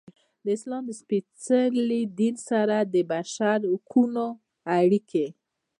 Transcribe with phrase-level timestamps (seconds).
[0.43, 4.25] د اسلام سپیڅلي دین سره د بشر د حقونو
[4.77, 5.25] اړیکې.